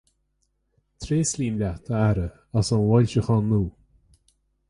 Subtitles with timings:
[1.01, 2.27] Tréaslaím leat a Aire
[2.59, 3.71] as an bhfoilseachán nua.